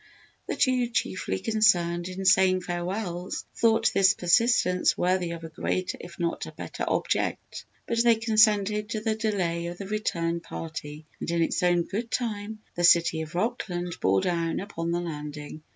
[0.47, 6.17] The two chiefly concerned in saying farewells thought this persistence worthy of a greater if
[6.17, 7.65] not a better object.
[7.85, 12.09] But they consented to the delay of the return party and in its own good
[12.09, 15.61] time the "City of Rockland" bore down upon the landing.